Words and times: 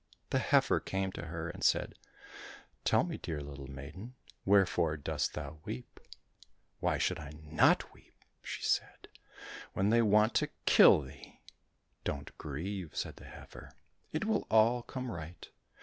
The 0.31 0.39
heifer 0.39 0.79
came 0.79 1.11
to 1.11 1.27
her 1.27 1.47
and 1.47 1.63
said," 1.63 1.93
Tell 2.85 3.03
me, 3.03 3.19
dear 3.19 3.39
little 3.39 3.67
maiden, 3.69 4.15
wherefore 4.45 4.97
dost 4.97 5.35
thou 5.35 5.59
weep?"—" 5.63 5.99
Why 6.79 6.97
should 6.97 7.19
I 7.19 7.33
not 7.39 7.93
weep," 7.93 8.25
she 8.41 8.63
said," 8.63 9.09
when 9.75 9.91
they 9.91 10.01
want 10.01 10.33
to 10.37 10.49
kill 10.65 11.01
thee?"—" 11.01 11.41
Don't 12.03 12.35
grieve," 12.39 12.95
said 12.97 13.17
the 13.17 13.25
heifer,'' 13.25 13.73
it 14.11 14.25
will 14.25 14.47
all 14.49 14.81
come 14.81 15.11
right. 15.11 15.47